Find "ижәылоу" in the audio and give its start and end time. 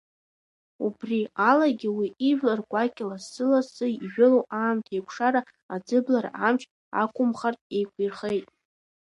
4.03-4.43